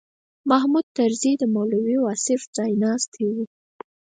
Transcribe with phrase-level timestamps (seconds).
[0.49, 3.37] محمود طرزي د مولوي واصف ځایناستی و.